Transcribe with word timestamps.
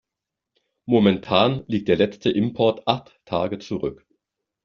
Momentan 0.85 1.63
liegt 1.67 1.87
der 1.87 1.95
letzte 1.95 2.31
Import 2.31 2.87
acht 2.87 3.19
Tage 3.23 3.59
zurück. 3.59 4.03